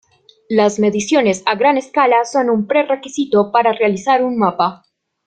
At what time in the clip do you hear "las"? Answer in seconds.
0.49-0.79